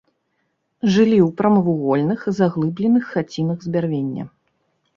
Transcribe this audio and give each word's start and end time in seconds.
Жылі 0.93 1.19
ў 1.25 1.27
прамавугольных 1.41 2.25
заглыбленых 2.39 3.03
хацінах 3.13 3.57
з 3.69 3.77
бярвення. 3.79 4.23